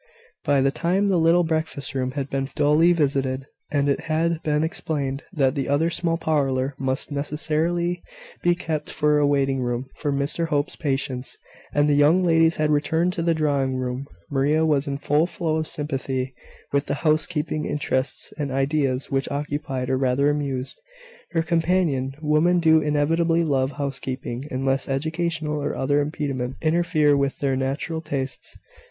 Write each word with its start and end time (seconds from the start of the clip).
By 0.43 0.61
the 0.61 0.71
time 0.71 1.09
the 1.09 1.19
little 1.19 1.43
breakfast 1.43 1.93
room 1.93 2.13
had 2.13 2.27
been 2.27 2.49
duly 2.55 2.91
visited, 2.91 3.45
and 3.69 3.87
it 3.87 3.99
had 4.05 4.41
been 4.41 4.63
explained 4.63 5.23
that 5.31 5.53
the 5.53 5.69
other 5.69 5.91
small 5.91 6.17
parlour 6.17 6.73
must 6.79 7.11
necessarily 7.11 8.01
be 8.41 8.55
kept 8.55 8.89
for 8.89 9.19
a 9.19 9.27
waiting 9.27 9.61
room 9.61 9.85
for 9.97 10.11
Mr 10.11 10.47
Hope's 10.47 10.75
patients, 10.75 11.37
and 11.71 11.87
the 11.87 11.93
young 11.93 12.23
ladies 12.23 12.55
had 12.55 12.71
returned 12.71 13.13
to 13.13 13.21
the 13.21 13.35
drawing 13.35 13.75
room, 13.75 14.07
Maria 14.31 14.65
was 14.65 14.87
in 14.87 14.97
full 14.97 15.27
flow 15.27 15.57
of 15.57 15.67
sympathy 15.67 16.33
with 16.71 16.87
the 16.87 16.95
housekeeping 17.05 17.65
interests 17.65 18.33
and 18.39 18.49
ideas 18.51 19.11
which 19.11 19.29
occupied, 19.29 19.87
or 19.87 19.97
rather 19.97 20.31
amused, 20.31 20.81
her 21.33 21.43
companion. 21.43 22.15
Women 22.23 22.59
do 22.59 22.81
inevitably 22.81 23.43
love 23.43 23.73
housekeeping, 23.73 24.45
unless 24.49 24.89
educational 24.89 25.61
or 25.61 25.75
other 25.75 26.01
impediments 26.01 26.57
interfere 26.59 27.15
with 27.15 27.37
their 27.37 27.55
natural 27.55 28.01
tastes. 28.01 28.57